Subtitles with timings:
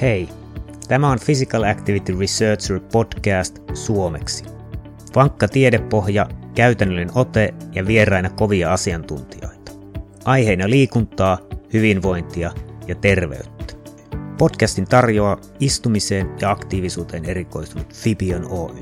[0.00, 0.28] Hei,
[0.88, 4.44] tämä on Physical Activity Researcher podcast suomeksi.
[5.14, 9.72] Vankka tiedepohja, käytännöllinen ote ja vieraina kovia asiantuntijoita.
[10.24, 11.38] Aiheina liikuntaa,
[11.72, 12.52] hyvinvointia
[12.86, 13.74] ja terveyttä.
[14.38, 18.80] Podcastin tarjoaa istumiseen ja aktiivisuuteen erikoistunut Fibion Oy.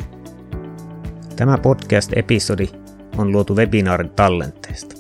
[1.36, 2.68] Tämä podcast-episodi
[3.18, 4.96] on luotu webinaarin tallenteesta.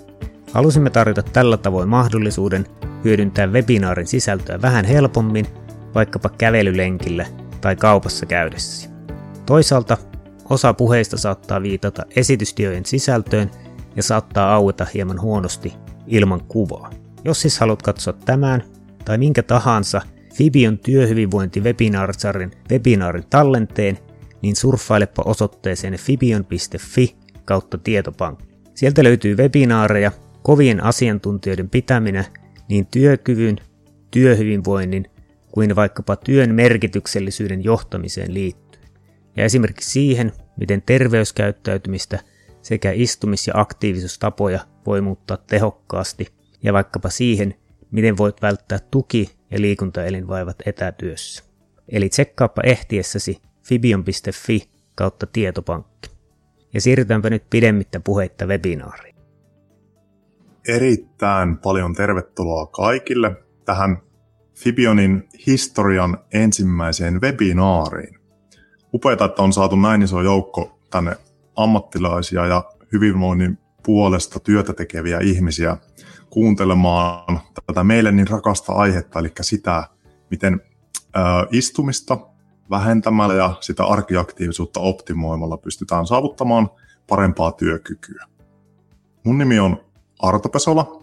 [0.52, 2.66] Halusimme tarjota tällä tavoin mahdollisuuden
[3.04, 5.46] hyödyntää webinaarin sisältöä vähän helpommin–
[5.94, 7.26] vaikkapa kävelylenkillä
[7.60, 8.90] tai kaupassa käydessä.
[9.46, 9.96] Toisaalta
[10.50, 13.50] osa puheista saattaa viitata esitystiojen sisältöön
[13.96, 15.74] ja saattaa aueta hieman huonosti
[16.06, 16.90] ilman kuvaa.
[17.24, 18.62] Jos siis haluat katsoa tämän
[19.04, 20.02] tai minkä tahansa
[20.34, 23.98] Fibion työhyvinvointi webinaarsarjan webinaarin tallenteen,
[24.42, 28.44] niin surffailepa osoitteeseen fibion.fi kautta tietopankki.
[28.74, 32.24] Sieltä löytyy webinaareja, kovien asiantuntijoiden pitäminä
[32.68, 33.56] niin työkyvyn,
[34.10, 35.06] työhyvinvoinnin
[35.54, 38.88] kuin vaikkapa työn merkityksellisyyden johtamiseen liittyen,
[39.36, 42.18] ja esimerkiksi siihen, miten terveyskäyttäytymistä
[42.62, 46.26] sekä istumis- ja aktiivisuustapoja voi muuttaa tehokkaasti,
[46.62, 47.54] ja vaikkapa siihen,
[47.90, 51.44] miten voit välttää tuki- ja liikuntaelinvaivat etätyössä.
[51.88, 56.10] Eli tsekkaappa ehtiessäsi fibion.fi kautta tietopankki.
[56.72, 59.16] Ja siirrytäänpä nyt pidemmittä puheitta webinaariin.
[60.68, 64.03] Erittäin paljon tervetuloa kaikille tähän
[64.54, 68.18] Fibionin historian ensimmäiseen webinaariin.
[68.94, 71.16] Upeata, että on saatu näin iso joukko tänne
[71.56, 75.76] ammattilaisia ja hyvinvoinnin puolesta työtä tekeviä ihmisiä
[76.30, 79.84] kuuntelemaan tätä meille niin rakasta aihetta, eli sitä,
[80.30, 80.60] miten
[81.50, 82.18] istumista
[82.70, 86.70] vähentämällä ja sitä arkiaktiivisuutta optimoimalla pystytään saavuttamaan
[87.08, 88.24] parempaa työkykyä.
[89.24, 89.84] Mun nimi on
[90.18, 91.02] Arto Pesola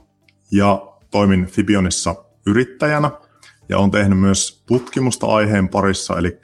[0.52, 3.12] ja toimin Fibionissa yrittäjänä–
[3.72, 6.40] ja on tehnyt myös tutkimusta aiheen parissa, eli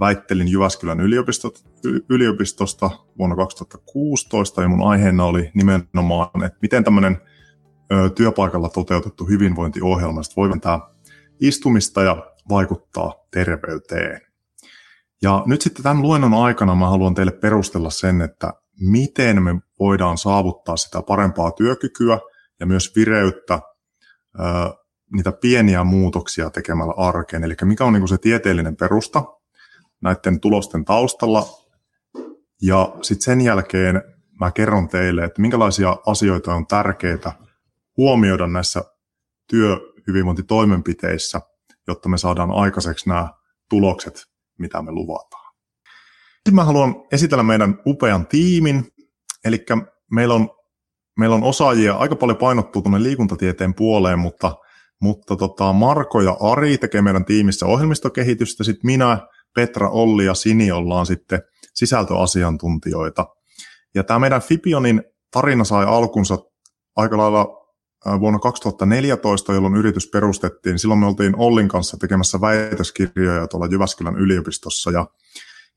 [0.00, 1.00] väittelin Jyväskylän
[2.08, 7.18] yliopistosta vuonna 2016 ja mun aiheena oli nimenomaan, että miten tämmöinen
[8.14, 10.80] työpaikalla toteutettu hyvinvointiohjelma voi vähentää
[11.40, 14.20] istumista ja vaikuttaa terveyteen.
[15.22, 20.18] Ja nyt sitten tämän luennon aikana mä haluan teille perustella sen, että miten me voidaan
[20.18, 22.18] saavuttaa sitä parempaa työkykyä
[22.60, 23.60] ja myös vireyttä
[25.12, 27.44] niitä pieniä muutoksia tekemällä arkeen.
[27.44, 29.24] Eli mikä on niin se tieteellinen perusta
[30.00, 31.46] näiden tulosten taustalla.
[32.62, 34.02] Ja sitten sen jälkeen
[34.40, 37.32] mä kerron teille, että minkälaisia asioita on tärkeää
[37.96, 38.84] huomioida näissä
[39.48, 41.40] työhyvinvointitoimenpiteissä,
[41.86, 43.28] jotta me saadaan aikaiseksi nämä
[43.70, 44.26] tulokset,
[44.58, 45.54] mitä me luvataan.
[46.34, 48.92] Sitten mä haluan esitellä meidän upean tiimin.
[49.44, 49.64] Eli
[50.10, 50.50] meillä on,
[51.18, 54.56] meillä on osaajia, aika paljon painottuu tuonne liikuntatieteen puoleen, mutta
[55.02, 59.18] mutta tota, Marko ja Ari tekee meidän tiimissä ohjelmistokehitystä, sitten minä,
[59.54, 61.42] Petra, Olli ja Sini ollaan sitten
[61.74, 63.26] sisältöasiantuntijoita.
[63.94, 66.38] Ja tämä meidän Fibionin tarina sai alkunsa
[66.96, 67.46] aika lailla
[68.20, 70.78] vuonna 2014, jolloin yritys perustettiin.
[70.78, 74.90] Silloin me oltiin Ollin kanssa tekemässä väitöskirjoja tuolla Jyväskylän yliopistossa.
[74.90, 75.06] Ja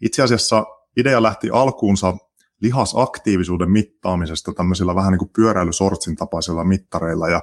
[0.02, 0.66] itse asiassa
[0.98, 2.18] idea lähti alkuunsa
[2.62, 7.30] lihasaktiivisuuden mittaamisesta tämmöisillä vähän niin kuin pyöräilysortsin tapaisilla mittareilla.
[7.30, 7.42] Ja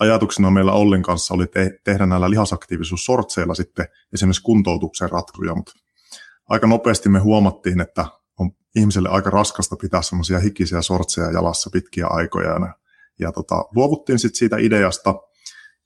[0.00, 5.72] ajatuksena meillä Ollin kanssa oli te- tehdä näillä lihasaktiivisuussortseilla sitten esimerkiksi kuntoutuksen ratkuja, mutta
[6.48, 8.06] aika nopeasti me huomattiin, että
[8.38, 12.50] on ihmiselle aika raskasta pitää semmoisia hikisiä sortseja jalassa pitkiä aikoja.
[12.50, 12.74] Ja,
[13.20, 15.14] ja tota, luovuttiin sitten siitä ideasta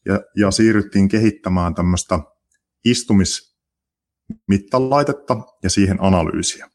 [0.05, 2.19] ja, ja siirryttiin kehittämään tämmöistä
[2.85, 6.71] istumismittalaitetta ja siihen analyysiä.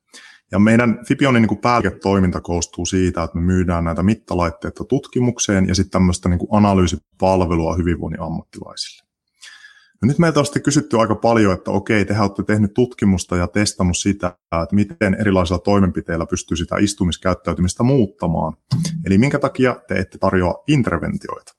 [0.51, 5.91] Ja meidän Fibionin niin pääliiketoiminta koostuu siitä, että me myydään näitä mittalaitteita tutkimukseen ja sitten
[5.91, 9.09] tämmöistä niin kuin analyysipalvelua hyvinvoinnin ammattilaisille.
[10.01, 13.47] No nyt meiltä on sitten kysytty aika paljon, että okei, te olette tehnyt tutkimusta ja
[13.47, 14.27] testannut sitä,
[14.63, 18.53] että miten erilaisilla toimenpiteillä pystyy sitä istumiskäyttäytymistä muuttamaan.
[19.05, 21.53] Eli minkä takia te ette tarjoa interventioita.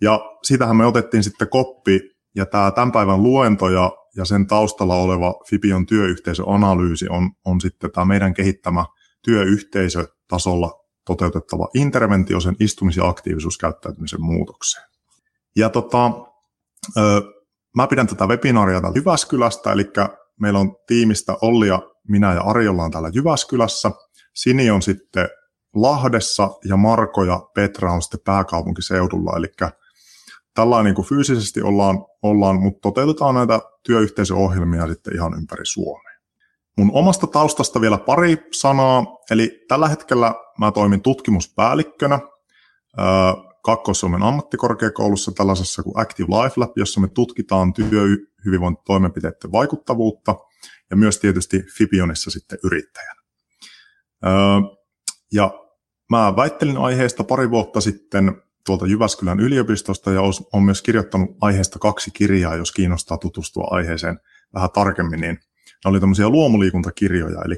[0.00, 2.00] Ja siitähän me otettiin sitten koppi,
[2.34, 7.90] ja tämä tämän päivän luento ja ja sen taustalla oleva Fibion työyhteisöanalyysi on, on sitten
[7.92, 8.84] tämä meidän kehittämä
[9.24, 14.86] työyhteisötasolla toteutettava interventio sen istumis- ja aktiivisuuskäyttäytymisen muutokseen.
[15.56, 16.12] Ja tota,
[16.96, 17.22] ö,
[17.76, 19.90] mä pidän tätä webinaaria täällä Jyväskylästä, eli
[20.40, 23.90] meillä on tiimistä Olli ja minä ja Ari ollaan täällä Jyväskylässä.
[24.34, 25.28] Sini on sitten
[25.74, 29.46] Lahdessa ja Marko ja Petra on sitten pääkaupunkiseudulla, eli
[30.54, 36.12] tällä niin kuin fyysisesti ollaan, ollaan, mutta toteutetaan näitä työyhteisöohjelmia sitten ihan ympäri Suomea.
[36.78, 42.18] Mun omasta taustasta vielä pari sanaa, eli tällä hetkellä mä toimin tutkimuspäällikkönä
[43.64, 47.74] Kaakkois-Suomen ammattikorkeakoulussa tällaisessa kuin Active Life Lab, jossa me tutkitaan
[48.44, 50.34] hyvinvointitoimenpiteiden vaikuttavuutta
[50.90, 53.16] ja myös tietysti Fibionissa sitten yrittäjän.
[55.32, 55.50] Ja
[56.10, 62.10] mä väittelin aiheesta pari vuotta sitten tuolta Jyväskylän yliopistosta ja olen myös kirjoittanut aiheesta kaksi
[62.10, 64.18] kirjaa, jos kiinnostaa tutustua aiheeseen
[64.54, 65.34] vähän tarkemmin, niin
[65.84, 67.56] ne oli tämmöisiä luomuliikuntakirjoja, eli,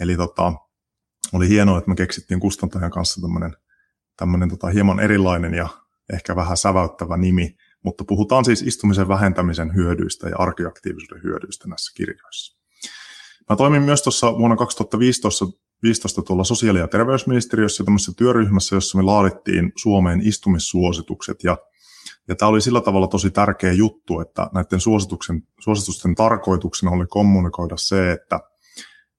[0.00, 0.52] eli tota,
[1.32, 3.56] oli hienoa, että me keksittiin kustantajan kanssa tämmöinen,
[4.16, 5.68] tämmöinen tota, hieman erilainen ja
[6.12, 12.56] ehkä vähän säväyttävä nimi, mutta puhutaan siis istumisen vähentämisen hyödyistä ja arkiaktiivisuuden hyödyistä näissä kirjoissa.
[13.50, 15.46] Mä toimin myös tuossa vuonna 2015
[15.82, 21.56] 15 tuolla sosiaali- ja terveysministeriössä tämmöisessä työryhmässä, jossa me laadittiin Suomeen istumissuositukset ja
[22.28, 27.76] ja tämä oli sillä tavalla tosi tärkeä juttu, että näiden suosituksen, suositusten tarkoituksena oli kommunikoida
[27.76, 28.40] se, että,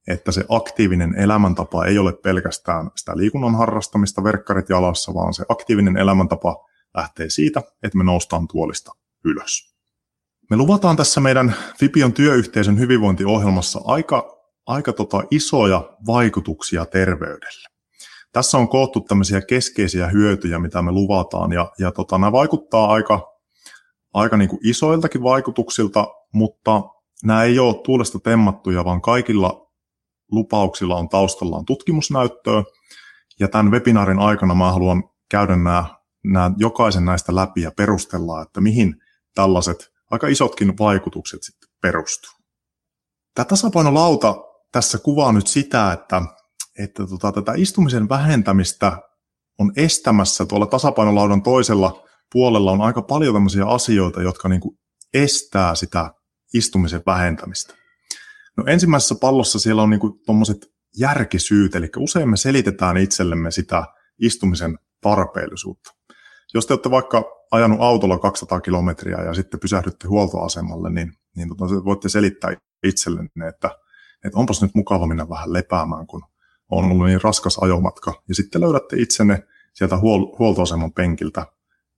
[0.08, 5.98] että se aktiivinen elämäntapa ei ole pelkästään sitä liikunnan harrastamista verkkarit jalassa, vaan se aktiivinen
[5.98, 6.56] elämäntapa
[6.98, 8.92] lähtee siitä, että me noustaan tuolista
[9.26, 9.78] ylös.
[10.50, 14.37] Me luvataan tässä meidän Fipion työyhteisön hyvinvointiohjelmassa aika,
[14.68, 17.68] aika tota isoja vaikutuksia terveydelle.
[18.32, 23.34] Tässä on koottu tämmöisiä keskeisiä hyötyjä, mitä me luvataan, ja, ja tota, nämä vaikuttaa aika,
[24.14, 26.82] aika niin kuin isoiltakin vaikutuksilta, mutta
[27.24, 29.68] nämä ei ole tuulesta temmattuja, vaan kaikilla
[30.32, 32.64] lupauksilla on taustallaan tutkimusnäyttöä,
[33.40, 35.86] ja tämän webinaarin aikana mä haluan käydä nämä,
[36.24, 38.96] nämä jokaisen näistä läpi ja perustella, että mihin
[39.36, 42.32] tällaiset aika isotkin vaikutukset sitten perustuu.
[43.36, 44.36] Tämä tasapainolauta
[44.72, 46.22] tässä kuvaa nyt sitä, että
[46.80, 48.98] että tota, tätä istumisen vähentämistä
[49.60, 54.78] on estämässä tuolla tasapainolaudan toisella puolella on aika paljon tämmöisiä asioita, jotka niin kuin
[55.14, 56.12] estää sitä
[56.54, 57.74] istumisen vähentämistä.
[58.58, 60.58] No ensimmäisessä pallossa siellä on niin tuommoiset
[61.00, 63.84] järkisyyt, eli usein me selitetään itsellemme sitä
[64.22, 65.92] istumisen tarpeellisuutta.
[66.54, 71.66] Jos te olette vaikka ajanut autolla 200 kilometriä ja sitten pysähdytte huoltoasemalle, niin, niin tota,
[71.66, 73.70] voitte selittää itsellenne, että,
[74.28, 76.24] että onpas nyt mukava mennä vähän lepäämään, kun
[76.72, 79.44] on ollut niin raskas ajomatka, ja sitten löydätte itsenne
[79.74, 81.46] sieltä huol- huoltoaseman penkiltä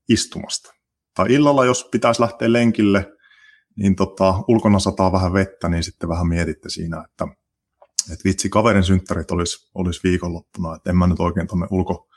[0.10, 0.74] istumasta.
[1.16, 3.12] Tai illalla, jos pitäisi lähteä lenkille,
[3.76, 7.28] niin tota, ulkona sataa vähän vettä, niin sitten vähän mietitte siinä, että,
[8.12, 12.08] että vitsi, kaverin synttärit olisi, olisi viikonloppuna, että en mä nyt oikein tuonne ulko,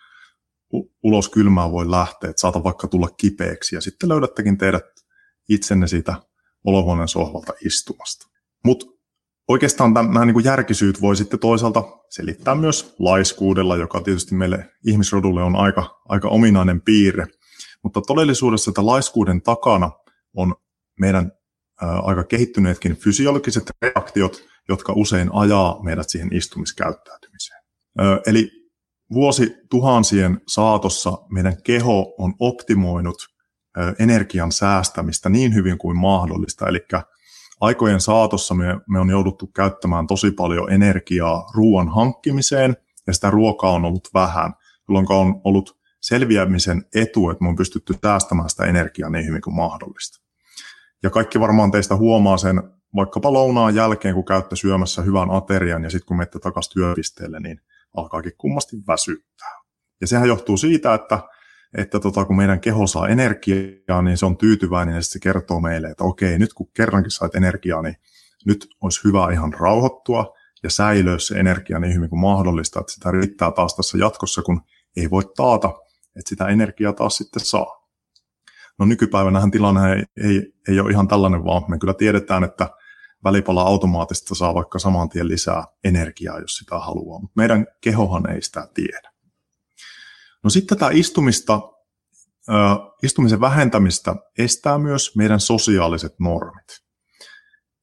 [1.03, 4.85] ulos kylmään voi lähteä, että saata vaikka tulla kipeäksi, ja sitten löydättekin teidät
[5.49, 6.15] itsenne siitä
[6.65, 8.29] olohuoneen sohvalta istumasta.
[8.65, 8.87] Mutta
[9.49, 15.43] oikeastaan nämä niin kuin järkisyyt voi sitten toisaalta selittää myös laiskuudella, joka tietysti meille ihmisrodulle
[15.43, 17.27] on aika, aika ominainen piirre.
[17.85, 19.91] Mutta todellisuudessa että laiskuuden takana
[20.37, 20.55] on
[21.01, 21.33] meidän
[21.83, 27.61] ää, aika kehittyneetkin fysiologiset reaktiot, jotka usein ajaa meidät siihen istumiskäyttäytymiseen.
[27.99, 28.51] Ää, eli
[29.13, 33.17] vuosi tuhansien saatossa meidän keho on optimoinut
[33.99, 36.81] energian säästämistä niin hyvin kuin mahdollista, eli
[37.63, 42.77] aikojen saatossa me, me on jouduttu käyttämään tosi paljon energiaa ruoan hankkimiseen,
[43.07, 44.53] ja sitä ruokaa on ollut vähän,
[44.89, 49.55] jolloin on ollut selviämisen etu, että me on pystytty säästämään sitä energiaa niin hyvin kuin
[49.55, 50.23] mahdollista.
[51.03, 52.63] Ja kaikki varmaan teistä huomaa sen
[52.97, 57.61] vaikkapa lounaan jälkeen, kun käytte syömässä hyvän aterian, ja sitten kun menette takaisin työpisteelle, niin
[57.97, 59.63] alkaakin kummasti väsyttää.
[60.01, 61.19] Ja sehän johtuu siitä, että
[61.79, 65.89] että tota, kun meidän keho saa energiaa, niin se on tyytyväinen ja se kertoo meille,
[65.89, 67.97] että okei, nyt kun kerrankin sait energiaa, niin
[68.47, 73.11] nyt olisi hyvä ihan rauhoittua ja säilöä se energia niin hyvin kuin mahdollista, että sitä
[73.11, 74.61] riittää taas tässä jatkossa, kun
[74.97, 75.69] ei voi taata,
[76.17, 77.83] että sitä energiaa taas sitten saa.
[78.79, 82.69] No nykypäivänähän tilanne ei, ei, ei ole ihan tällainen, vaan me kyllä tiedetään, että
[83.25, 88.43] välipala automaattista saa vaikka saman tien lisää energiaa, jos sitä haluaa, mutta meidän kehohan ei
[88.43, 89.12] sitä tiedä.
[90.45, 91.61] No sitten tätä istumista,
[93.03, 96.83] istumisen vähentämistä estää myös meidän sosiaaliset normit.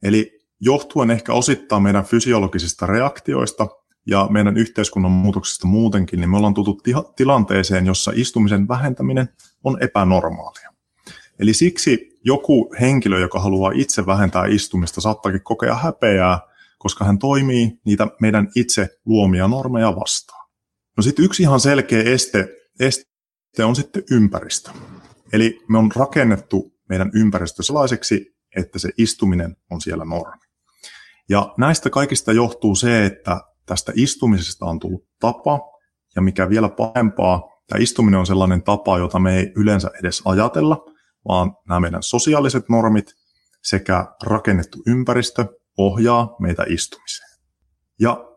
[0.03, 3.67] Eli johtuen ehkä osittain meidän fysiologisista reaktioista
[4.07, 6.83] ja meidän yhteiskunnan muutoksista muutenkin, niin me ollaan tutut
[7.15, 9.29] tilanteeseen, jossa istumisen vähentäminen
[9.63, 10.69] on epänormaalia.
[11.39, 16.39] Eli siksi joku henkilö, joka haluaa itse vähentää istumista, saattaakin kokea häpeää,
[16.77, 20.38] koska hän toimii niitä meidän itse luomia normeja vastaan.
[20.99, 22.47] No sitten yksi ihan selkeä este,
[22.79, 24.71] este on sitten ympäristö.
[25.33, 28.25] Eli me on rakennettu meidän ympäristö sellaiseksi,
[28.55, 30.41] että se istuminen on siellä normi.
[31.29, 35.59] Ja näistä kaikista johtuu se, että tästä istumisesta on tullut tapa,
[36.15, 40.85] ja mikä vielä pahempaa, tämä istuminen on sellainen tapa, jota me ei yleensä edes ajatella,
[41.27, 43.13] vaan nämä meidän sosiaaliset normit
[43.63, 45.45] sekä rakennettu ympäristö
[45.77, 47.39] ohjaa meitä istumiseen.
[47.99, 48.28] Ja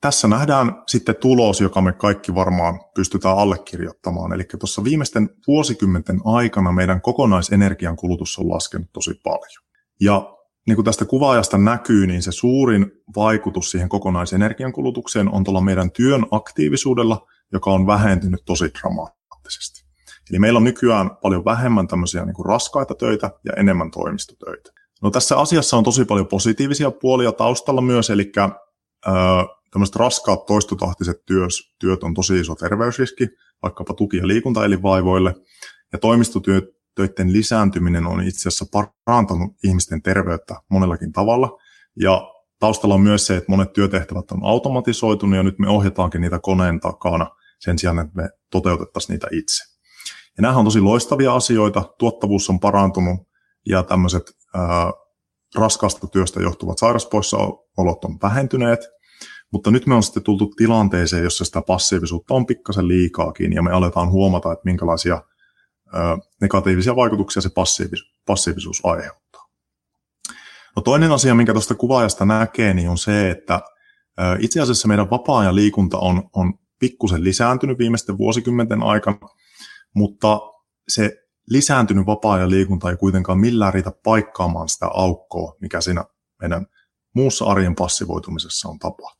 [0.00, 4.32] tässä nähdään sitten tulos, joka me kaikki varmaan pystytään allekirjoittamaan.
[4.32, 9.64] Eli tuossa viimeisten vuosikymmenten aikana meidän kokonaisenergian kulutus on laskenut tosi paljon.
[10.00, 15.60] Ja niin kuin tästä kuvaajasta näkyy, niin se suurin vaikutus siihen kokonaisenergian kulutukseen on tuolla
[15.60, 19.84] meidän työn aktiivisuudella, joka on vähentynyt tosi dramaattisesti.
[20.30, 24.70] Eli meillä on nykyään paljon vähemmän tämmöisiä niin kuin raskaita töitä ja enemmän toimistotöitä.
[25.02, 28.32] No tässä asiassa on tosi paljon positiivisia puolia taustalla myös, eli
[29.70, 33.28] tämmöiset raskaat toistotahtiset työt, työt on tosi iso terveysriski,
[33.62, 35.34] vaikkapa tuki- ja liikuntaelinvaivoille.
[35.92, 38.64] Ja toimistotöiden lisääntyminen on itse asiassa
[39.04, 41.58] parantanut ihmisten terveyttä monellakin tavalla.
[41.96, 46.38] Ja taustalla on myös se, että monet työtehtävät on automatisoitunut ja nyt me ohjataankin niitä
[46.38, 47.26] koneen takana
[47.58, 49.64] sen sijaan, että me toteutettaisiin niitä itse.
[50.36, 53.20] Ja nämähän on tosi loistavia asioita, tuottavuus on parantunut
[53.66, 54.22] ja tämmöiset
[54.54, 54.92] ää,
[55.56, 58.80] raskaasta työstä johtuvat sairauspoissaolot on vähentyneet,
[59.52, 63.70] mutta nyt me on sitten tultu tilanteeseen, jossa sitä passiivisuutta on pikkasen liikaakin ja me
[63.72, 65.22] aletaan huomata, että minkälaisia
[65.92, 69.48] ää, negatiivisia vaikutuksia se passiivis- passiivisuus aiheuttaa.
[70.76, 73.60] No toinen asia, minkä tuosta kuvaajasta näkee, niin on se, että
[74.18, 79.28] ää, itse asiassa meidän vapaa-ajan liikunta on, on pikkusen lisääntynyt viimeisten vuosikymmenten aikana,
[79.94, 80.40] mutta
[80.88, 81.16] se
[81.48, 86.04] lisääntynyt vapaa-ajan liikunta ei kuitenkaan millään riitä paikkaamaan sitä aukkoa, mikä siinä
[86.40, 86.66] meidän
[87.14, 89.19] muussa arjen passivoitumisessa on tapahtunut.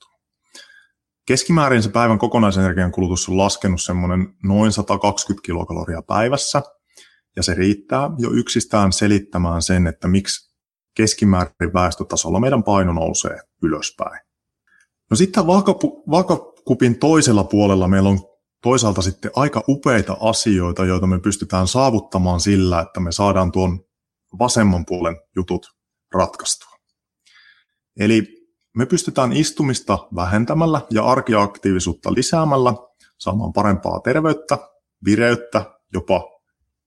[1.30, 6.62] Keskimäärin se päivän kokonaisenergian kulutus on laskenut semmoinen noin 120 kilokaloria päivässä,
[7.36, 10.54] ja se riittää jo yksistään selittämään sen, että miksi
[10.96, 14.20] keskimäärin väestötasolla meidän paino nousee ylöspäin.
[15.10, 15.46] No sitten
[16.10, 18.18] vaakakupin toisella puolella meillä on
[18.62, 23.84] toisaalta sitten aika upeita asioita, joita me pystytään saavuttamaan sillä, että me saadaan tuon
[24.38, 25.66] vasemman puolen jutut
[26.14, 26.76] ratkaistua.
[28.00, 28.39] Eli
[28.76, 32.74] me pystytään istumista vähentämällä ja arkiaktiivisuutta lisäämällä
[33.18, 34.58] saamaan parempaa terveyttä,
[35.04, 36.22] vireyttä, jopa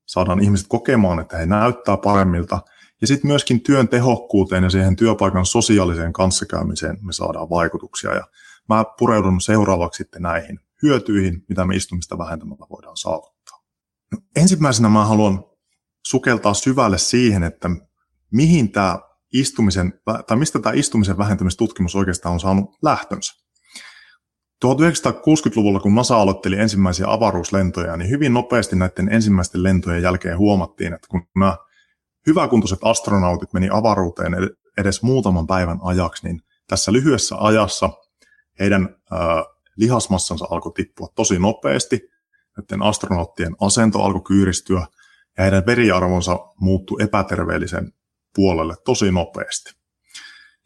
[0.06, 2.62] saadaan ihmiset kokemaan, että he näyttää paremmilta.
[3.02, 8.14] Ja sitten myöskin työn tehokkuuteen ja siihen työpaikan sosiaaliseen kanssakäymiseen me saadaan vaikutuksia.
[8.16, 8.28] Ja
[8.70, 13.64] mä pureudun seuraavaksi sitten näihin hyötyihin, mitä me istumista vähentämällä voidaan saavuttaa.
[14.12, 15.46] No, ensimmäisenä mä haluan
[16.06, 17.70] sukeltaa syvälle siihen, että
[18.32, 19.00] mihin tämä
[19.34, 19.94] istumisen,
[20.28, 23.44] tai mistä tämä istumisen vähentämistutkimus oikeastaan on saanut lähtönsä.
[24.66, 31.08] 1960-luvulla, kun NASA aloitteli ensimmäisiä avaruuslentoja, niin hyvin nopeasti näiden ensimmäisten lentojen jälkeen huomattiin, että
[31.12, 31.58] kun nämä
[32.28, 34.34] hyväkuntoiset astronautit meni avaruuteen
[34.78, 37.90] edes muutaman päivän ajaksi, niin tässä lyhyessä ajassa
[38.60, 38.96] heidän
[39.78, 42.02] lihasmassansa alkoi tippua tosi nopeasti,
[42.58, 44.88] näiden astronauttien asento alkoi kyyristyä
[45.38, 47.92] ja heidän veriarvonsa muuttui epäterveellisen
[48.36, 49.72] puolelle tosi nopeasti.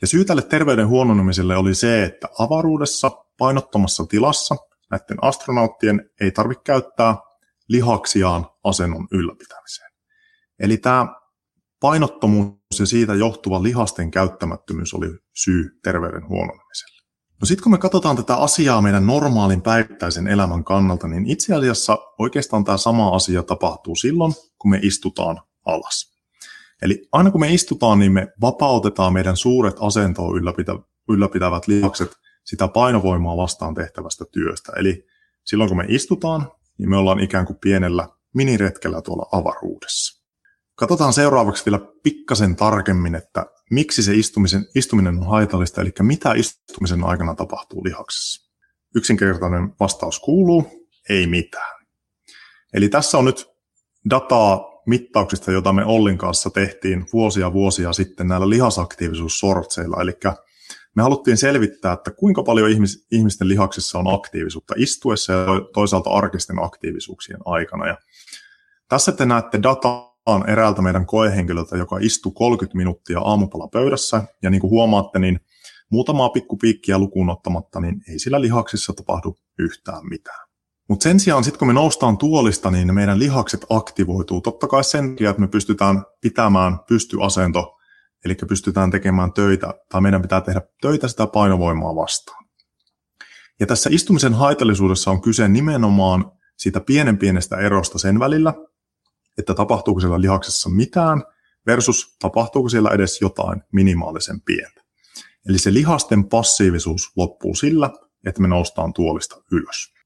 [0.01, 4.55] Ja syy tälle terveyden huononemiselle oli se, että avaruudessa painottomassa tilassa
[4.91, 7.15] näiden astronauttien ei tarvitse käyttää
[7.69, 9.91] lihaksiaan asennon ylläpitämiseen.
[10.59, 11.07] Eli tämä
[11.79, 16.97] painottomuus ja siitä johtuva lihasten käyttämättömyys oli syy terveyden huononemiselle.
[17.41, 21.97] No sitten kun me katsotaan tätä asiaa meidän normaalin päivittäisen elämän kannalta, niin itse asiassa
[22.19, 26.16] oikeastaan tämä sama asia tapahtuu silloin, kun me istutaan alas.
[26.81, 30.75] Eli aina kun me istutaan, niin me vapautetaan meidän suuret asentoa ylläpitä,
[31.09, 32.11] ylläpitävät lihakset
[32.45, 34.71] sitä painovoimaa vastaan tehtävästä työstä.
[34.75, 35.05] Eli
[35.45, 40.23] silloin kun me istutaan, niin me ollaan ikään kuin pienellä miniretkellä tuolla avaruudessa.
[40.75, 47.03] Katsotaan seuraavaksi vielä pikkasen tarkemmin, että miksi se istumisen, istuminen on haitallista, eli mitä istumisen
[47.03, 48.51] aikana tapahtuu lihaksessa.
[48.95, 51.85] Yksinkertainen vastaus kuuluu, ei mitään.
[52.73, 53.45] Eli tässä on nyt
[54.09, 60.01] dataa mittauksista, jota me Ollin kanssa tehtiin vuosia vuosia sitten näillä lihasaktiivisuussortseilla.
[60.01, 60.13] Eli
[60.95, 66.63] me haluttiin selvittää, että kuinka paljon ihmis, ihmisten lihaksissa on aktiivisuutta istuessa ja toisaalta arkisten
[66.63, 67.87] aktiivisuuksien aikana.
[67.87, 67.97] Ja
[68.89, 74.49] tässä te näette dataa on eräältä meidän koehenkilöltä, joka istui 30 minuuttia aamupala pöydässä, ja
[74.49, 75.39] niin kuin huomaatte, niin
[75.89, 80.46] muutamaa pikkupiikkiä lukuun ottamatta, niin ei sillä lihaksissa tapahdu yhtään mitään.
[80.87, 84.41] Mutta sen sijaan sitten kun me noustaan tuolista, niin meidän lihakset aktivoituu.
[84.41, 87.77] Totta kai sen takia, että me pystytään pitämään pystyasento,
[88.25, 92.45] eli pystytään tekemään töitä, tai meidän pitää tehdä töitä sitä painovoimaa vastaan.
[93.59, 98.53] Ja tässä istumisen haitallisuudessa on kyse nimenomaan siitä pienen pienestä erosta sen välillä,
[99.37, 101.23] että tapahtuuko siellä lihaksessa mitään
[101.67, 104.81] versus tapahtuuko siellä edes jotain minimaalisen pientä.
[105.49, 107.89] Eli se lihasten passiivisuus loppuu sillä,
[108.25, 109.96] että me noustaan tuolista ylös.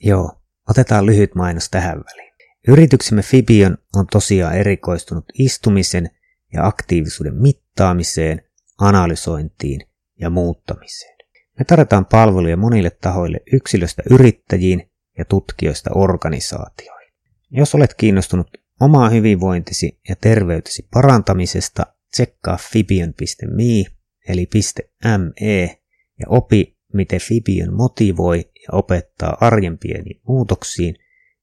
[0.00, 0.32] Joo,
[0.68, 2.32] otetaan lyhyt mainos tähän väliin.
[2.68, 6.10] Yrityksemme Fibion on tosiaan erikoistunut istumisen
[6.52, 8.42] ja aktiivisuuden mittaamiseen,
[8.78, 9.80] analysointiin
[10.20, 11.18] ja muuttamiseen.
[11.58, 17.12] Me tarjotaan palveluja monille tahoille yksilöstä yrittäjiin ja tutkijoista organisaatioihin.
[17.50, 18.48] Jos olet kiinnostunut
[18.80, 23.84] omaa hyvinvointisi ja terveytesi parantamisesta, tsekkaa fibion.me
[24.28, 24.48] eli
[25.04, 25.78] .me
[26.18, 30.94] ja opi, miten Fibion motivoi ja opettaa arjen pieniin muutoksiin,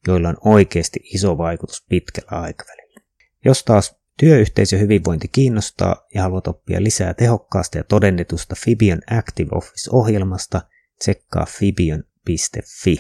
[0.08, 3.02] joilla on oikeasti iso vaikutus pitkällä aikavälillä.
[3.46, 10.62] Jos taas työyhteisö hyvinvointi kiinnostaa ja haluat oppia lisää tehokkaasta ja todennetusta Fibion Active Office-ohjelmasta,
[11.00, 13.00] tsekkaa fibion.fi.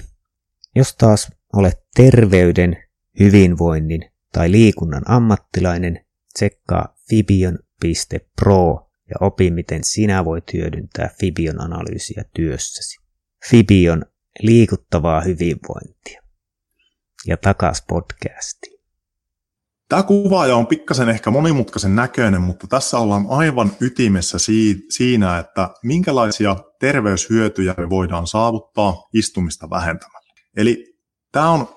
[0.75, 2.77] Jos taas olet terveyden,
[3.19, 12.97] hyvinvoinnin tai liikunnan ammattilainen, tsekkaa fibion.pro ja opi, miten sinä voit hyödyntää Fibion analyysiä työssäsi.
[13.49, 14.05] Fibion
[14.39, 16.21] liikuttavaa hyvinvointia.
[17.27, 18.75] Ja takas podcastiin.
[19.89, 24.37] Tämä kuvaaja on pikkasen ehkä monimutkaisen näköinen, mutta tässä ollaan aivan ytimessä
[24.89, 30.33] siinä, että minkälaisia terveyshyötyjä me voidaan saavuttaa istumista vähentämällä.
[30.57, 30.97] Eli
[31.31, 31.67] tämä on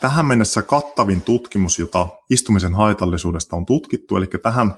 [0.00, 4.74] tähän mennessä kattavin tutkimus, jota istumisen haitallisuudesta on tutkittu, eli tähän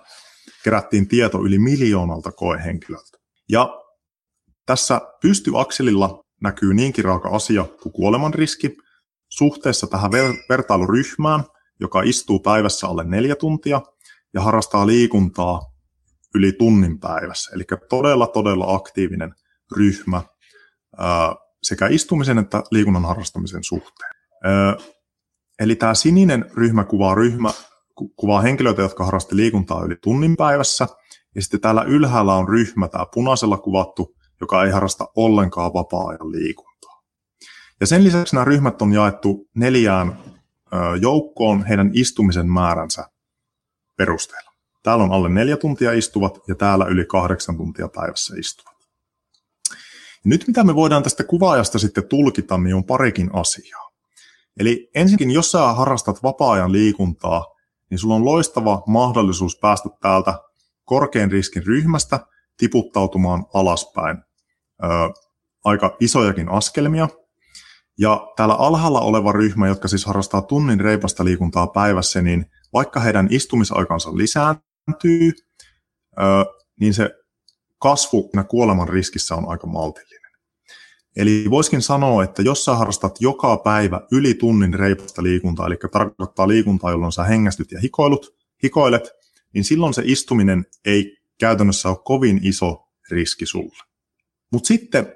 [0.64, 3.18] kerättiin tieto yli miljoonalta koehenkilöltä.
[3.48, 3.80] Ja
[4.66, 8.76] tässä pystyakselilla näkyy niinkin raaka asia kuin kuoleman riski
[9.28, 11.44] suhteessa tähän ver- vertailuryhmään,
[11.80, 13.80] joka istuu päivässä alle neljä tuntia
[14.34, 15.60] ja harrastaa liikuntaa
[16.34, 17.50] yli tunnin päivässä.
[17.54, 19.34] Eli todella, todella aktiivinen
[19.76, 20.22] ryhmä
[20.98, 24.10] ää, sekä istumisen että liikunnan harrastamisen suhteen.
[24.44, 24.76] Ää,
[25.58, 27.50] eli tämä sininen ryhmä kuvaa ryhmä,
[28.16, 30.86] kuvaa henkilöitä, jotka harrasti liikuntaa yli tunnin päivässä,
[31.34, 37.02] ja sitten täällä ylhäällä on ryhmä, tämä punaisella kuvattu, joka ei harrasta ollenkaan vapaa-ajan liikuntaa.
[37.80, 40.18] Ja sen lisäksi nämä ryhmät on jaettu neljään
[41.00, 43.04] joukkoon heidän istumisen määränsä
[43.96, 44.50] perusteella.
[44.82, 48.76] Täällä on alle neljä tuntia istuvat ja täällä yli kahdeksan tuntia päivässä istuvat.
[50.24, 53.90] Ja nyt mitä me voidaan tästä kuvaajasta sitten tulkita, niin on parikin asiaa.
[54.60, 57.53] Eli ensinnäkin, jos sä harrastat vapaa-ajan liikuntaa,
[57.90, 60.38] niin sulla on loistava mahdollisuus päästä täältä
[60.84, 62.20] korkean riskin ryhmästä
[62.56, 64.18] tiputtautumaan alaspäin.
[64.84, 64.86] Ö,
[65.64, 67.08] aika isojakin askelmia.
[67.98, 73.28] Ja täällä alhaalla oleva ryhmä, jotka siis harrastaa tunnin reipasta liikuntaa päivässä, niin vaikka heidän
[73.30, 75.32] istumisaikansa lisääntyy,
[76.18, 76.22] ö,
[76.80, 77.10] niin se
[77.78, 80.23] kasvu kuoleman riskissä on aika maltillinen.
[81.16, 86.48] Eli voiskin sanoa, että jos sä harrastat joka päivä yli tunnin reipasta liikuntaa, eli tarkoittaa
[86.48, 89.10] liikuntaa, jolloin sä hengästyt ja hikoilut, hikoilet,
[89.54, 93.84] niin silloin se istuminen ei käytännössä ole kovin iso riski sulle.
[94.52, 95.12] Mutta sitten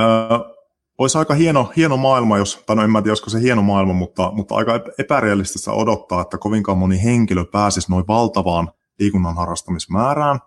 [0.00, 0.06] öö,
[0.98, 3.92] olisi aika hieno, hieno maailma, jos, tai no en mä tiedä, olisiko se hieno maailma,
[3.92, 10.40] mutta, mutta aika epärealistista odottaa, että kovinkaan moni henkilö pääsisi noin valtavaan liikunnan harrastamismäärään.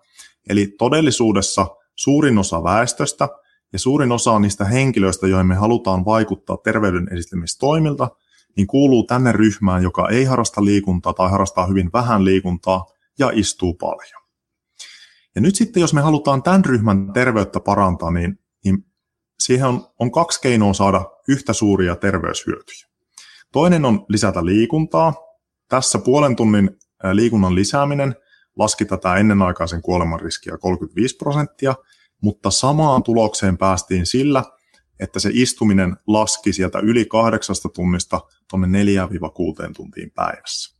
[0.49, 3.29] Eli todellisuudessa suurin osa väestöstä–
[3.73, 8.09] ja suurin osa niistä henkilöistä, joihin me halutaan vaikuttaa terveyden edistämistoimilta,
[8.57, 12.85] niin kuuluu tänne ryhmään, joka ei harrasta liikuntaa tai harrastaa hyvin vähän liikuntaa
[13.19, 14.21] ja istuu paljon.
[15.35, 18.85] Ja nyt sitten, jos me halutaan tämän ryhmän terveyttä parantaa, niin, niin
[19.39, 22.87] siihen on, on kaksi keinoa saada yhtä suuria terveyshyötyjä.
[23.51, 25.13] Toinen on lisätä liikuntaa.
[25.67, 26.69] Tässä puolen tunnin
[27.13, 28.15] liikunnan lisääminen
[28.57, 31.75] laski tätä ennenaikaisen kuoleman riskiä 35 prosenttia,
[32.21, 34.43] mutta samaan tulokseen päästiin sillä,
[34.99, 38.83] että se istuminen laski sieltä yli kahdeksasta tunnista tuonne
[39.67, 40.77] 4-6 tuntiin päivässä.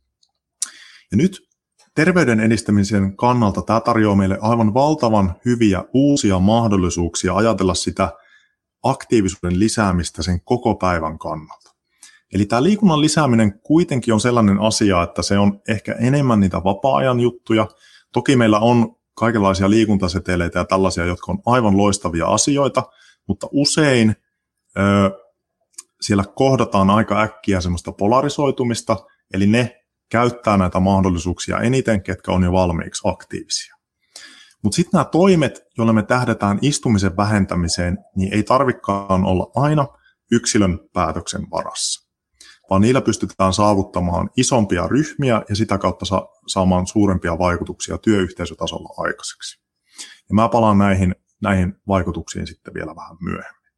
[1.10, 1.48] Ja nyt
[1.94, 8.12] terveyden edistämisen kannalta tämä tarjoaa meille aivan valtavan hyviä uusia mahdollisuuksia ajatella sitä
[8.82, 11.72] aktiivisuuden lisäämistä sen koko päivän kannalta.
[12.34, 17.20] Eli tämä liikunnan lisääminen kuitenkin on sellainen asia, että se on ehkä enemmän niitä vapaa-ajan
[17.20, 17.68] juttuja.
[18.12, 22.82] Toki meillä on kaikenlaisia liikuntaseteleitä ja tällaisia, jotka on aivan loistavia asioita,
[23.28, 24.16] mutta usein
[24.78, 24.82] ö,
[26.00, 28.96] siellä kohdataan aika äkkiä semmoista polarisoitumista,
[29.34, 33.76] eli ne käyttää näitä mahdollisuuksia eniten, ketkä on jo valmiiksi aktiivisia.
[34.62, 39.86] Mutta sitten nämä toimet, joilla me tähdetään istumisen vähentämiseen, niin ei tarvikaan olla aina
[40.32, 42.01] yksilön päätöksen varassa
[42.72, 49.60] vaan niillä pystytään saavuttamaan isompia ryhmiä ja sitä kautta sa- saamaan suurempia vaikutuksia työyhteisötasolla aikaiseksi.
[50.28, 53.72] Ja mä palaan näihin, näihin vaikutuksiin sitten vielä vähän myöhemmin.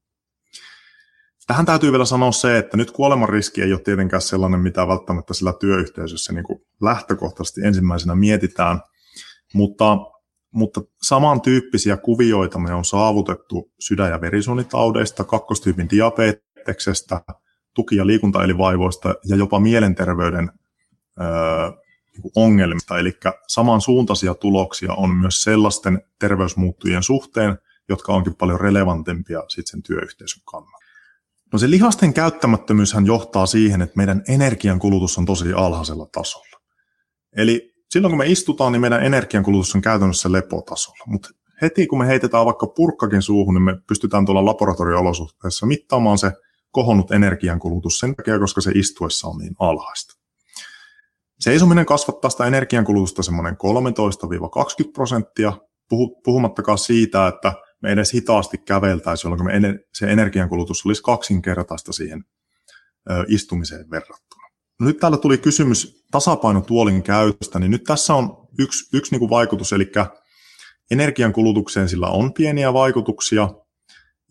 [1.46, 5.34] Tähän täytyy vielä sanoa se, että nyt kuoleman riski ei ole tietenkään sellainen, mitä välttämättä
[5.34, 8.80] sillä työyhteisössä niin kuin lähtökohtaisesti ensimmäisenä mietitään,
[9.54, 9.98] mutta,
[10.52, 17.20] mutta samantyyppisiä kuvioita me on saavutettu sydän- ja verisuonitaudeista, kakkostyypin diabeteksestä,
[17.74, 20.50] tuki- ja liikuntaelinvaivoista ja jopa mielenterveyden
[21.20, 21.24] ö,
[22.12, 22.98] niinku ongelmista.
[22.98, 23.12] Eli
[23.48, 27.58] samansuuntaisia tuloksia on myös sellaisten terveysmuuttujien suhteen,
[27.88, 30.84] jotka onkin paljon relevantempia sit sen työyhteisön kannalta.
[31.52, 36.60] No se lihasten käyttämättömyyshän johtaa siihen, että meidän energiankulutus on tosi alhaisella tasolla.
[37.36, 41.04] Eli silloin kun me istutaan, niin meidän energiankulutus on käytännössä lepotasolla.
[41.06, 41.28] Mutta
[41.62, 46.32] heti kun me heitetään vaikka purkkakin suuhun, niin me pystytään tuolla laboratorio-olosuhteissa mittaamaan se
[46.74, 50.14] kohonnut energiankulutus sen takia, koska se istuessa on niin alhaista.
[51.40, 53.56] Seisominen kasvattaa sitä energiankulutusta semmoinen 13-20
[54.92, 55.52] prosenttia,
[56.24, 62.24] puhumattakaan siitä, että me edes hitaasti käveltäisiin, jolloin se energiankulutus olisi kaksinkertaista siihen
[63.28, 64.48] istumiseen verrattuna.
[64.80, 69.30] No nyt täällä tuli kysymys tasapainotuolin käytöstä, niin nyt tässä on yksi, yksi niin kuin
[69.30, 69.92] vaikutus, eli
[70.90, 73.48] energiankulutukseen sillä on pieniä vaikutuksia,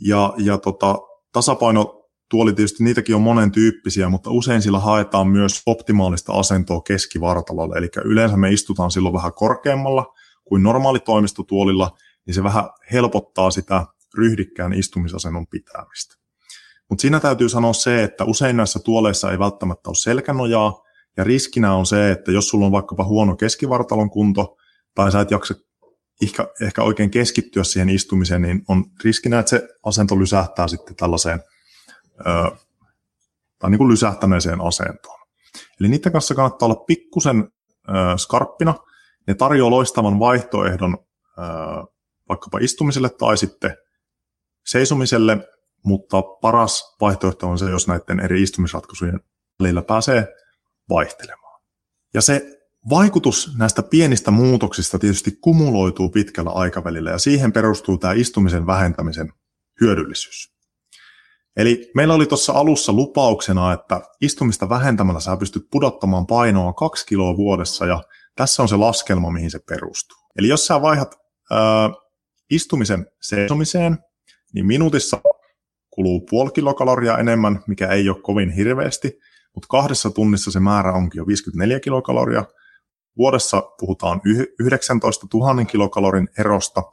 [0.01, 0.97] ja, ja tota,
[2.33, 7.89] tasapainotuoli tietysti niitäkin on monen tyyppisiä, mutta usein sillä haetaan myös optimaalista asentoa keskivartalolle, eli
[8.05, 10.13] yleensä me istutaan silloin vähän korkeammalla
[10.45, 11.91] kuin normaali toimistotuolilla,
[12.25, 13.85] niin se vähän helpottaa sitä
[14.17, 16.15] ryhdikkään istumisasennon pitämistä.
[16.89, 20.81] Mutta siinä täytyy sanoa se, että usein näissä tuoleissa ei välttämättä ole selkänojaa,
[21.17, 24.57] ja riskinä on se, että jos sulla on vaikkapa huono keskivartalon kunto,
[24.95, 25.53] tai sä et jaksa
[26.23, 31.39] ehkä, ehkä oikein keskittyä siihen istumiseen, niin on riskinä, että se asento lysähtää sitten tällaiseen,
[33.59, 35.19] tai niin kuin lysähtäneeseen asentoon.
[35.79, 37.51] Eli niiden kanssa kannattaa olla pikkusen
[38.17, 38.73] skarppina.
[39.27, 40.97] Ne tarjoaa loistavan vaihtoehdon
[42.29, 43.77] vaikkapa istumiselle tai sitten
[44.65, 45.37] seisomiselle,
[45.85, 49.19] mutta paras vaihtoehto on se, jos näiden eri istumisratkaisujen
[49.59, 50.27] välillä pääsee
[50.89, 51.61] vaihtelemaan.
[52.13, 58.67] Ja se vaikutus näistä pienistä muutoksista tietysti kumuloituu pitkällä aikavälillä ja siihen perustuu tämä istumisen
[58.67, 59.33] vähentämisen
[59.81, 60.52] hyödyllisyys.
[61.57, 67.37] Eli meillä oli tuossa alussa lupauksena, että istumista vähentämällä sä pystyt pudottamaan painoa kaksi kiloa
[67.37, 68.03] vuodessa ja
[68.35, 70.17] tässä on se laskelma, mihin se perustuu.
[70.37, 71.15] Eli jos sä vaihdat
[71.51, 71.89] ää,
[72.49, 73.97] istumisen seisomiseen,
[74.53, 75.21] niin minuutissa
[75.89, 79.19] kuluu puoli kilokaloria enemmän, mikä ei ole kovin hirveästi,
[79.55, 82.45] mutta kahdessa tunnissa se määrä onkin jo 54 kilokaloria.
[83.17, 84.21] Vuodessa puhutaan
[84.59, 86.83] 19 000 kilokalorin erosta,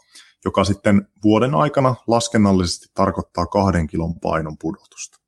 [0.45, 5.21] joka sitten vuoden aikana laskennallisesti tarkoittaa kahden kilon painon pudotusta.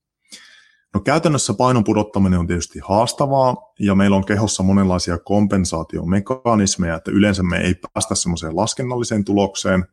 [0.94, 7.42] No käytännössä painon pudottaminen on tietysti haastavaa ja meillä on kehossa monenlaisia kompensaatiomekanismeja, että yleensä
[7.42, 9.84] me ei päästä semmoiseen laskennalliseen tulokseen,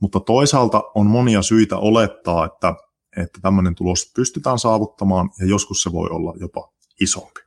[0.00, 2.74] mutta toisaalta on monia syitä olettaa, että,
[3.16, 7.40] että tämmöinen tulos pystytään saavuttamaan ja joskus se voi olla jopa isompi.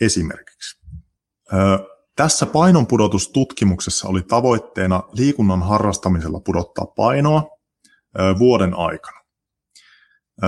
[0.00, 0.80] Esimerkiksi.
[2.18, 7.48] Tässä painonpudotustutkimuksessa oli tavoitteena liikunnan harrastamisella pudottaa painoa
[8.18, 9.20] ö, vuoden aikana.
[10.42, 10.46] Ö,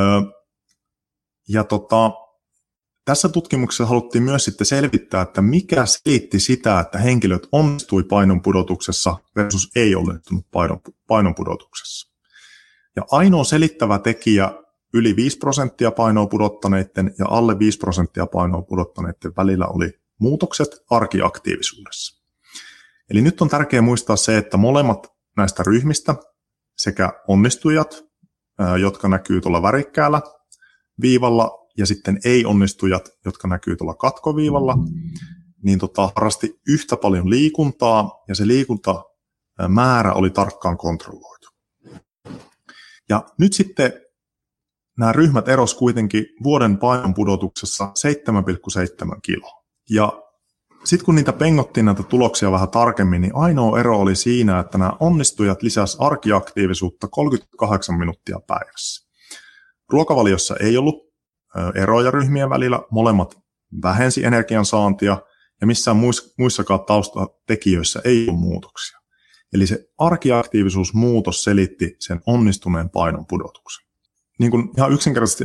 [1.48, 2.10] ja tota,
[3.04, 9.16] tässä tutkimuksessa haluttiin myös sitten selvittää, että mikä selitti sitä, että henkilöt onnistui painon pudotuksessa
[9.36, 12.10] versus ei onnistunut painon, painon pudotuksessa.
[12.96, 14.54] Ja ainoa selittävä tekijä
[14.94, 22.20] yli 5 prosenttia painoa pudottaneiden ja alle 5 prosenttia painoa pudottaneiden välillä oli muutokset arkiaktiivisuudessa.
[23.10, 26.14] Eli nyt on tärkeää muistaa se, että molemmat näistä ryhmistä,
[26.76, 28.04] sekä onnistujat,
[28.80, 30.22] jotka näkyy tuolla värikkäällä
[31.00, 34.76] viivalla ja sitten ei-onnistujat, jotka näkyy tuolla katkoviivalla,
[35.62, 41.48] niin tota, harrasti yhtä paljon liikuntaa ja se liikuntamäärä oli tarkkaan kontrolloitu.
[43.08, 43.92] Ja nyt sitten
[44.98, 49.59] nämä ryhmät eros kuitenkin vuoden painon pudotuksessa 7,7 kiloa.
[49.90, 50.22] Ja
[50.84, 54.92] sitten kun niitä pengottiin näitä tuloksia vähän tarkemmin, niin ainoa ero oli siinä, että nämä
[55.00, 59.10] onnistujat lisäsivät arkiaktiivisuutta 38 minuuttia päivässä.
[59.88, 61.10] Ruokavaliossa ei ollut
[61.74, 63.38] eroja ryhmien välillä, molemmat
[63.82, 65.16] vähensi energian saantia
[65.60, 65.96] ja missään
[66.38, 68.98] muissakaan taustatekijöissä ei ole muutoksia.
[69.52, 73.86] Eli se arkiaktiivisuusmuutos selitti sen onnistuneen painon pudotuksen.
[74.38, 75.44] Niin kuin ihan yksinkertaisesti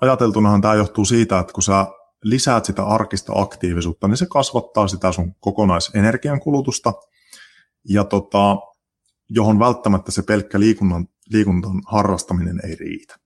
[0.00, 1.86] ajateltunahan tämä johtuu siitä, että kun sä
[2.22, 6.92] lisäät sitä arkista aktiivisuutta, niin se kasvattaa sitä sun kokonaisenergian kulutusta,
[7.88, 8.56] ja tota,
[9.28, 13.16] johon välttämättä se pelkkä liikunnan, liikunnan harrastaminen ei riitä.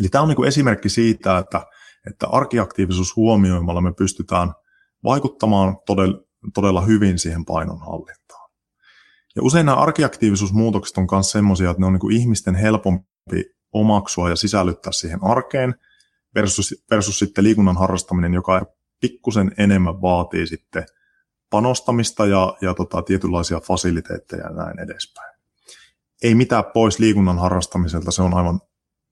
[0.00, 1.66] Eli tämä on niin esimerkki siitä, että,
[2.10, 4.52] että arkiaktiivisuus huomioimalla me pystytään
[5.04, 6.18] vaikuttamaan todella,
[6.54, 8.50] todella hyvin siihen painonhallintaan.
[9.36, 14.36] Ja usein nämä arkiaktiivisuusmuutokset on myös sellaisia, että ne on niin ihmisten helpompi omaksua ja
[14.36, 15.74] sisällyttää siihen arkeen
[16.34, 18.66] versus, versus sitten liikunnan harrastaminen, joka
[19.00, 20.86] pikkusen enemmän vaatii sitten
[21.50, 25.34] panostamista ja, ja tota, tietynlaisia fasiliteetteja ja näin edespäin.
[26.22, 28.60] Ei mitään pois liikunnan harrastamiselta, se on aivan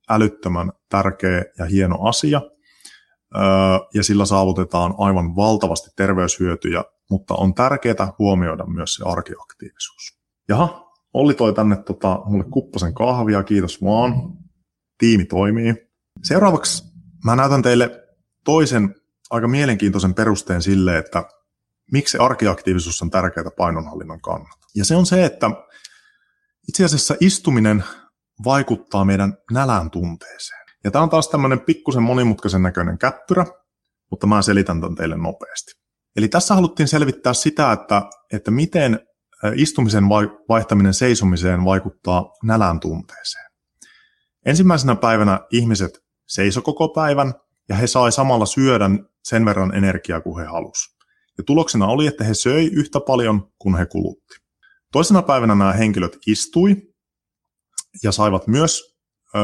[0.09, 2.41] älyttömän tärkeä ja hieno asia,
[3.93, 10.19] ja sillä saavutetaan aivan valtavasti terveyshyötyjä, mutta on tärkeää huomioida myös se arkiaktiivisuus.
[10.49, 14.13] Jaha, Olli toi tänne tota, mulle kupposen kahvia, kiitos vaan.
[14.97, 15.75] Tiimi toimii.
[16.23, 16.83] Seuraavaksi
[17.25, 18.03] mä näytän teille
[18.45, 18.95] toisen
[19.29, 21.23] aika mielenkiintoisen perusteen sille, että
[21.91, 24.67] miksi arkiaktiivisuus on tärkeää painonhallinnan kannalta.
[24.75, 25.51] Ja se on se, että
[26.67, 27.83] itse asiassa istuminen
[28.43, 30.61] vaikuttaa meidän nälän tunteeseen.
[30.83, 33.45] Ja tämä on taas tämmöinen pikkusen monimutkaisen näköinen käppyrä,
[34.11, 35.71] mutta mä selitän tämän teille nopeasti.
[36.15, 38.01] Eli tässä haluttiin selvittää sitä, että,
[38.33, 38.99] että miten
[39.55, 40.09] istumisen
[40.49, 43.51] vaihtaminen seisomiseen vaikuttaa nälän tunteeseen.
[44.45, 45.99] Ensimmäisenä päivänä ihmiset
[46.33, 47.33] seiso koko päivän
[47.69, 48.89] ja he sai samalla syödä
[49.23, 50.97] sen verran energiaa kuin he halusivat.
[51.37, 54.35] Ja tuloksena oli, että he söi yhtä paljon kuin he kulutti.
[54.91, 56.75] Toisena päivänä nämä henkilöt istui
[58.03, 58.97] ja saivat myös
[59.35, 59.41] öö,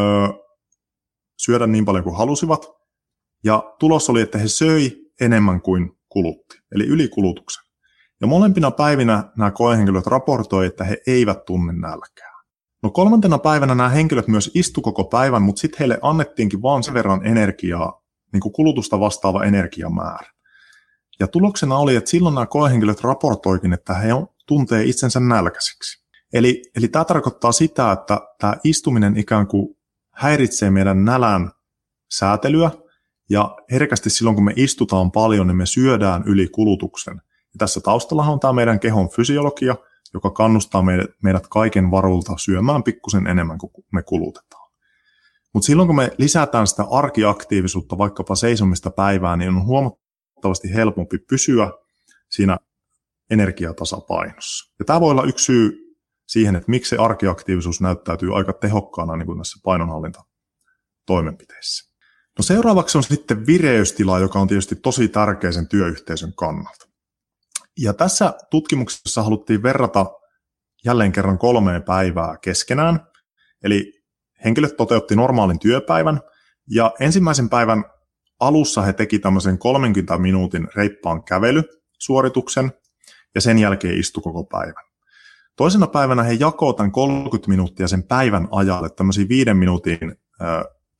[1.37, 2.65] syödä niin paljon kuin halusivat.
[3.43, 7.63] Ja tulos oli, että he söi enemmän kuin kulutti, eli ylikulutuksen.
[8.21, 12.36] Ja molempina päivinä nämä koehenkilöt raportoi, että he eivät tunne nälkää.
[12.83, 16.93] No kolmantena päivänä nämä henkilöt myös istu koko päivän, mutta sitten heille annettiinkin vaan sen
[16.93, 20.31] verran energiaa, niin kuin kulutusta vastaava energiamäärä.
[21.19, 24.09] Ja tuloksena oli, että silloin nämä koehenkilöt raportoikin, että he
[24.45, 26.07] tuntee itsensä nälkäisiksi.
[26.33, 29.77] Eli, eli tämä tarkoittaa sitä, että tämä istuminen ikään kuin
[30.11, 31.51] häiritsee meidän nälän
[32.11, 32.71] säätelyä,
[33.29, 37.21] ja herkästi silloin, kun me istutaan paljon, niin me syödään yli kulutuksen.
[37.25, 39.75] Ja tässä taustalla on tämä meidän kehon fysiologia,
[40.13, 40.83] joka kannustaa
[41.23, 44.71] meidät, kaiken varulta syömään pikkusen enemmän kuin me kulutetaan.
[45.53, 51.71] Mutta silloin, kun me lisätään sitä arkiaktiivisuutta, vaikkapa seisomista päivää, niin on huomattavasti helpompi pysyä
[52.29, 52.57] siinä
[53.29, 54.73] energiatasapainossa.
[54.79, 55.95] Ja tämä voi olla yksi syy
[56.27, 60.23] siihen, että miksi se arkiaktiivisuus näyttäytyy aika tehokkaana niin kuin tässä painonhallinta
[61.05, 61.93] toimenpiteissä.
[62.37, 66.86] No seuraavaksi on sitten vireystila, joka on tietysti tosi tärkeä sen työyhteisön kannalta.
[67.77, 70.05] Ja tässä tutkimuksessa haluttiin verrata
[70.85, 72.99] jälleen kerran kolmeen päivää keskenään.
[73.63, 73.93] Eli
[74.45, 76.21] henkilöt toteutti normaalin työpäivän
[76.69, 77.83] ja ensimmäisen päivän
[78.39, 82.71] alussa he teki tämmöisen 30 minuutin reippaan kävelysuorituksen
[83.35, 84.83] ja sen jälkeen istu koko päivän.
[85.55, 90.45] Toisena päivänä he jakoo tämän 30 minuuttia sen päivän ajalle tämmöisiin viiden minuutin ö,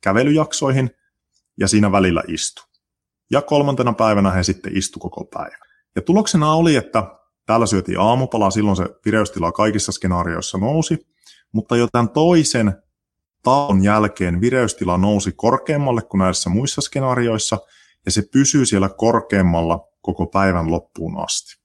[0.02, 0.90] kävelyjaksoihin
[1.58, 2.62] ja siinä välillä istu.
[3.30, 5.67] Ja kolmantena päivänä he sitten istu koko päivän.
[5.98, 7.02] Ja tuloksena oli, että
[7.46, 10.98] täällä syötiin aamupalaa, silloin se vireystila kaikissa skenaarioissa nousi,
[11.52, 12.82] mutta jo tämän toisen
[13.42, 17.58] tauon jälkeen vireystila nousi korkeammalle kuin näissä muissa skenaarioissa,
[18.04, 21.62] ja se pysyy siellä korkeammalla koko päivän loppuun asti.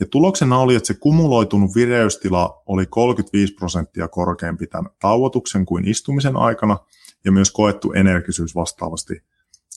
[0.00, 6.36] Ja tuloksena oli, että se kumuloitunut vireystila oli 35 prosenttia korkeampi tämän tauotuksen kuin istumisen
[6.36, 6.78] aikana,
[7.24, 9.14] ja myös koettu energisyys vastaavasti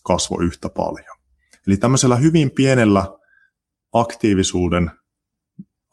[0.03, 1.17] kasvoi yhtä paljon.
[1.67, 3.18] Eli tämmöisellä hyvin pienellä
[3.93, 4.91] aktiivisuuden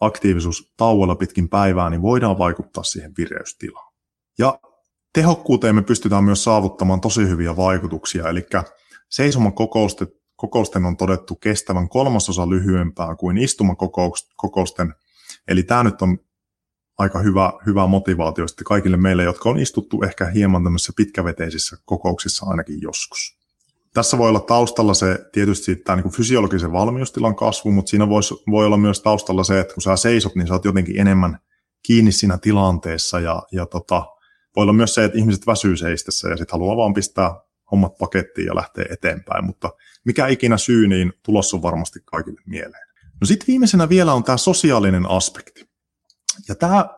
[0.00, 3.92] aktiivisuustauolla pitkin päivää, niin voidaan vaikuttaa siihen vireystilaan.
[4.38, 4.58] Ja
[5.12, 8.46] tehokkuuteen me pystytään myös saavuttamaan tosi hyviä vaikutuksia, eli
[9.08, 9.52] seisoman
[10.36, 14.94] kokousten on todettu kestävän kolmasosa lyhyempää kuin istumakokousten,
[15.48, 16.18] eli tämä nyt on
[16.98, 22.46] aika hyvä, hyvä motivaatio sitten kaikille meille, jotka on istuttu ehkä hieman tämmöisissä pitkäveteisissä kokouksissa
[22.46, 23.35] ainakin joskus.
[23.96, 28.66] Tässä voi olla taustalla se tietysti tämä niin fysiologisen valmiustilan kasvu, mutta siinä voisi, voi
[28.66, 31.38] olla myös taustalla se, että kun sä seisot, niin sä oot jotenkin enemmän
[31.86, 34.06] kiinni siinä tilanteessa ja, ja tota,
[34.56, 37.34] voi olla myös se, että ihmiset väsyy seistessä ja sitten haluaa vaan pistää
[37.70, 39.70] hommat pakettiin ja lähteä eteenpäin, mutta
[40.04, 42.86] mikä ikinä syy, niin tulos on varmasti kaikille mieleen.
[43.20, 45.68] No sitten viimeisenä vielä on tämä sosiaalinen aspekti.
[46.48, 46.88] Ja tämä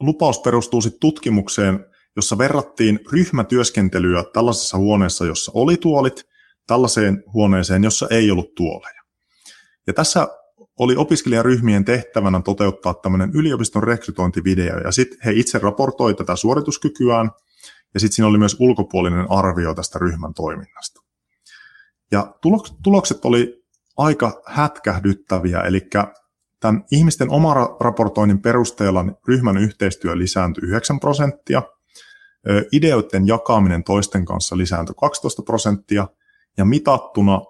[0.00, 1.86] lupaus perustuu sitten tutkimukseen,
[2.16, 6.31] jossa verrattiin ryhmätyöskentelyä tällaisessa huoneessa, jossa oli tuolit,
[6.66, 9.02] tällaiseen huoneeseen, jossa ei ollut tuoleja.
[9.86, 10.28] Ja tässä
[10.78, 17.30] oli opiskelijaryhmien tehtävänä toteuttaa tämmöinen yliopiston rekrytointivideo, ja sitten he itse raportoi tätä suorituskykyään,
[17.94, 21.00] ja sitten siinä oli myös ulkopuolinen arvio tästä ryhmän toiminnasta.
[22.12, 22.34] Ja
[22.82, 23.64] tulokset oli
[23.96, 25.80] aika hätkähdyttäviä, eli
[26.62, 31.62] Tämän ihmisten oma raportoinnin perusteella ryhmän yhteistyö lisääntyi 9 prosenttia,
[32.72, 36.08] ideoiden jakaminen toisten kanssa lisääntyi 12 prosenttia,
[36.58, 37.40] ja mitattuna,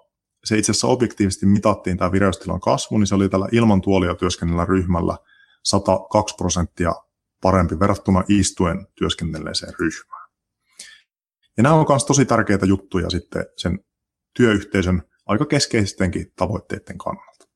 [0.45, 4.65] se itse asiassa objektiivisesti mitattiin tämä vireystilan kasvu, niin se oli tällä ilman tuolia työskennellä
[4.65, 5.17] ryhmällä
[5.63, 6.93] 102 prosenttia
[7.41, 10.29] parempi verrattuna istuen työskennelleeseen ryhmään.
[11.57, 13.79] Ja nämä on myös tosi tärkeitä juttuja sitten sen
[14.37, 17.47] työyhteisön aika keskeistenkin tavoitteiden kannalta.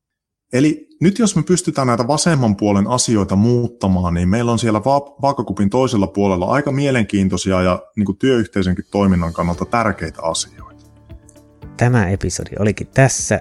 [0.52, 4.84] Eli nyt jos me pystytään näitä vasemman puolen asioita muuttamaan, niin meillä on siellä
[5.22, 10.67] vaakakupin toisella puolella aika mielenkiintoisia ja niin kuin työyhteisönkin toiminnan kannalta tärkeitä asioita.
[11.78, 13.40] Tämä episodi olikin tässä.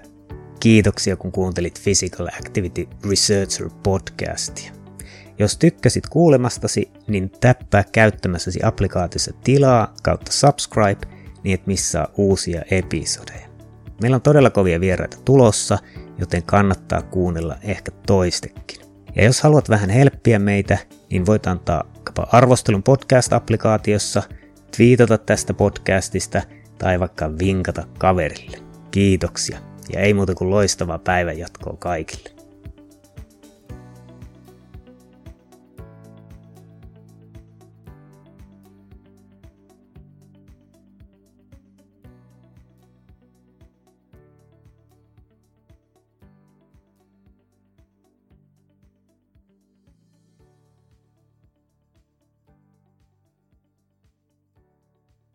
[0.59, 4.71] Kiitoksia kun kuuntelit Physical Activity Researcher podcastia.
[5.39, 11.07] Jos tykkäsit kuulemastasi, niin täppää käyttämässäsi applikaatiossa tilaa kautta subscribe,
[11.43, 13.47] niin et missaa uusia episodeja.
[14.01, 15.77] Meillä on todella kovia vieraita tulossa,
[16.17, 18.81] joten kannattaa kuunnella ehkä toistekin.
[19.15, 20.77] Ja jos haluat vähän helppiä meitä,
[21.11, 21.93] niin voit antaa
[22.31, 24.23] arvostelun podcast-applikaatiossa,
[24.77, 26.41] twiitata tästä podcastista
[26.77, 28.57] tai vaikka vinkata kaverille.
[28.91, 29.59] Kiitoksia
[29.93, 32.36] ja ei muuta kuin loistavaa päivänjatkoa kaikille.